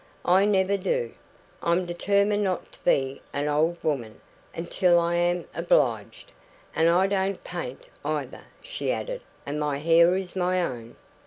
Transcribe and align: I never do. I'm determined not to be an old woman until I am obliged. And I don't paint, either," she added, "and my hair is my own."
I 0.25 0.45
never 0.45 0.77
do. 0.77 1.11
I'm 1.61 1.85
determined 1.85 2.43
not 2.43 2.71
to 2.71 2.79
be 2.79 3.21
an 3.33 3.47
old 3.47 3.77
woman 3.83 4.19
until 4.55 4.99
I 4.99 5.13
am 5.13 5.45
obliged. 5.53 6.31
And 6.75 6.89
I 6.89 7.05
don't 7.05 7.43
paint, 7.43 7.87
either," 8.03 8.45
she 8.63 8.91
added, 8.91 9.21
"and 9.45 9.59
my 9.59 9.77
hair 9.77 10.15
is 10.15 10.35
my 10.35 10.59
own." 10.63 10.95